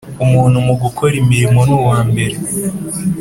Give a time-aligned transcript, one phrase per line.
[0.23, 2.35] Umuntu mu gukora imirimo nuwanbere.